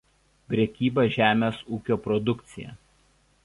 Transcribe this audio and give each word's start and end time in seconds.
Prekyba 0.53 1.05
žemės 1.17 1.61
ūkio 1.77 2.01
produkcija. 2.09 2.77